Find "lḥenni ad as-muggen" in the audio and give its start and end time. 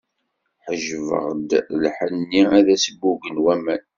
1.83-3.35